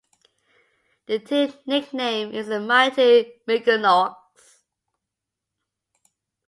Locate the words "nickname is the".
1.67-2.59